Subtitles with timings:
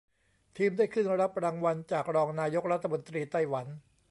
[0.57, 3.67] ทีมได้ขึ้นรับรางวัลจากรองนายกรัฐมนตรีไต้หวัน